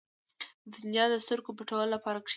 •د 0.71 0.73
دنیا 0.83 1.05
نه 1.11 1.17
د 1.19 1.23
سترګو 1.23 1.57
پټولو 1.57 1.87
لپاره 1.95 2.17
کښېنه. 2.21 2.29